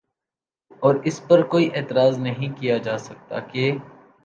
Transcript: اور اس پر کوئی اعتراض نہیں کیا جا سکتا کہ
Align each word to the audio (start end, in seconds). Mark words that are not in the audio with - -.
اور 0.81 0.95
اس 1.03 1.21
پر 1.27 1.41
کوئی 1.43 1.69
اعتراض 1.75 2.17
نہیں 2.19 2.59
کیا 2.59 2.77
جا 2.77 2.97
سکتا 2.97 3.39
کہ 3.39 3.71